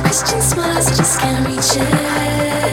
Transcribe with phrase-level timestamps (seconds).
[0.00, 2.63] Christian smiles, I just can't reach it.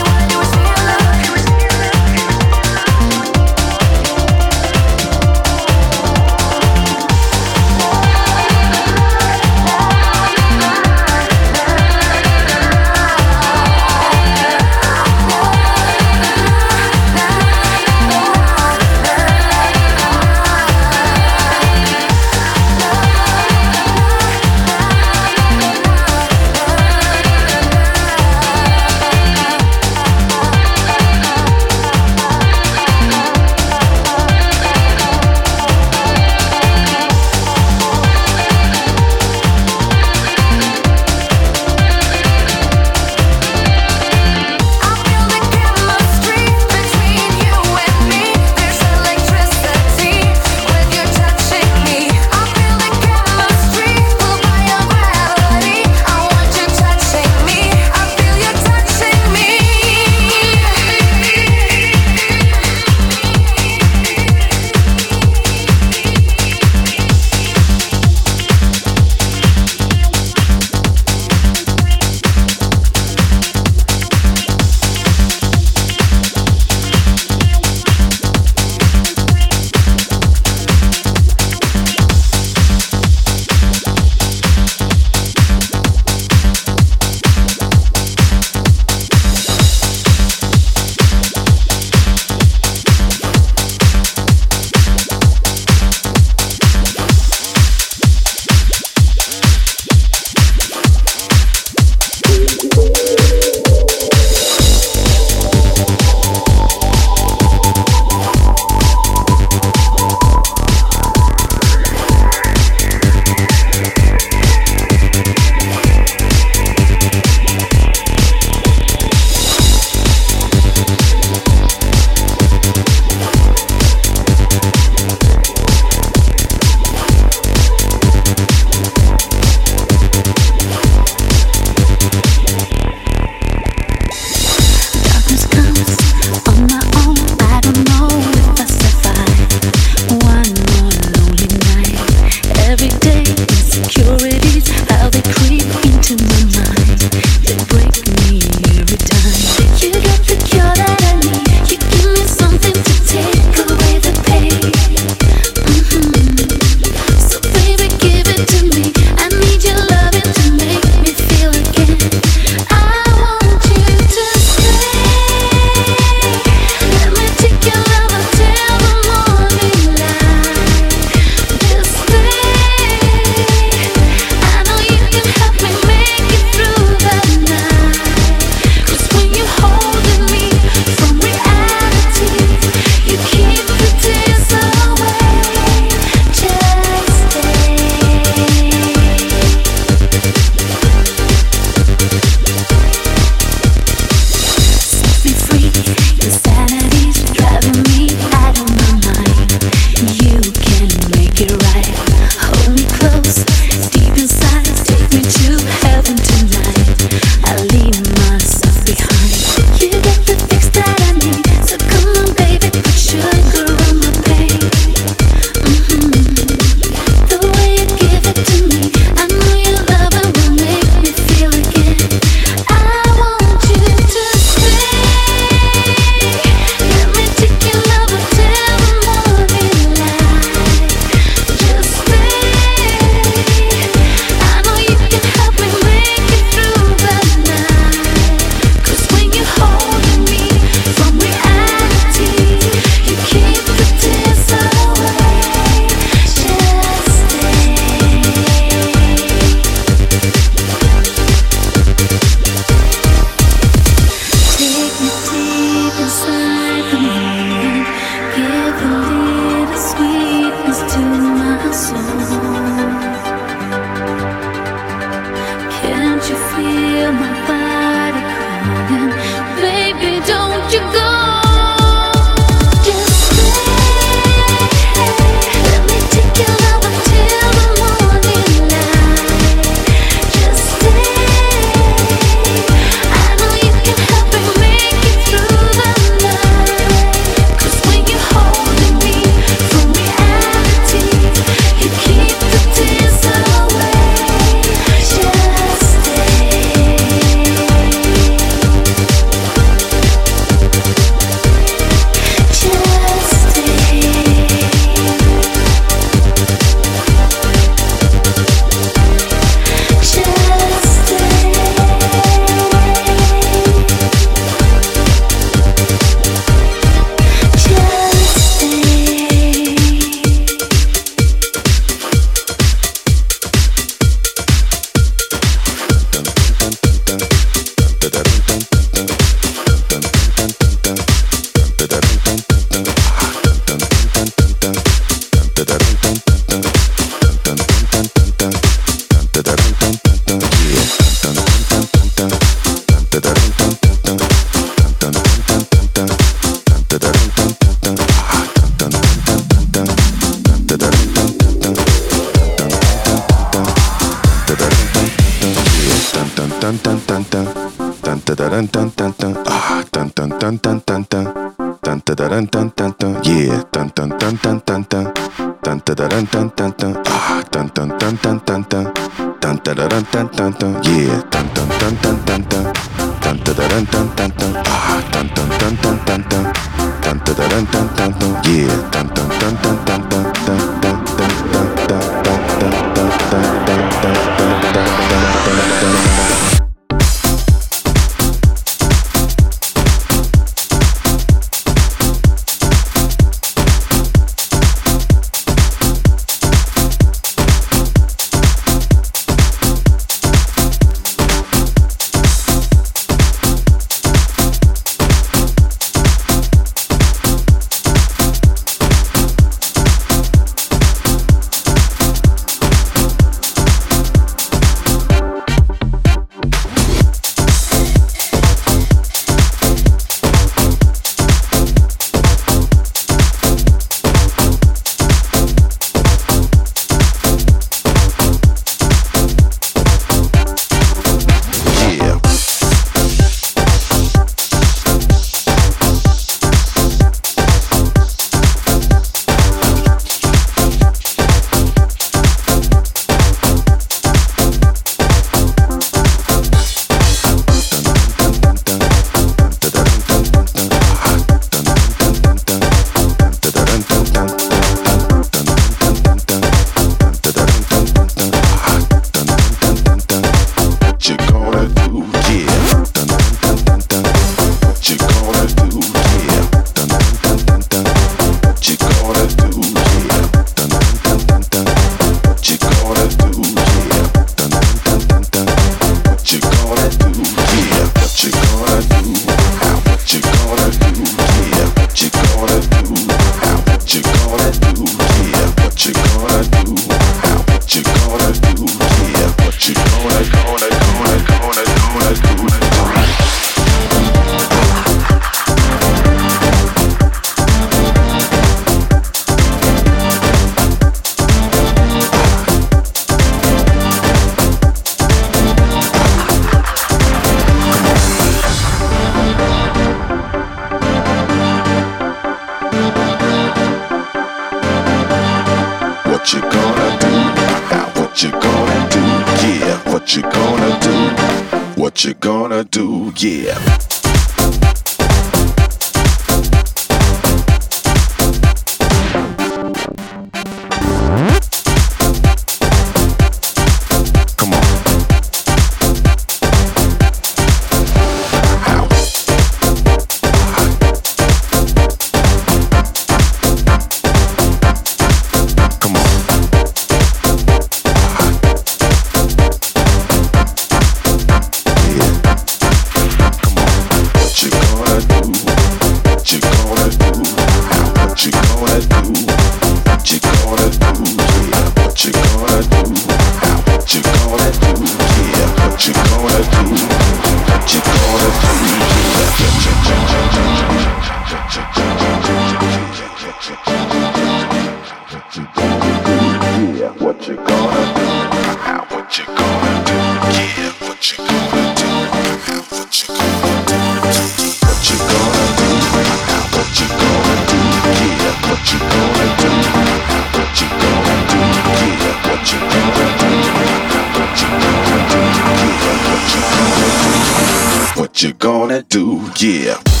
[598.23, 599.19] you gonna do?
[599.39, 600.00] Yeah.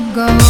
[0.00, 0.45] Go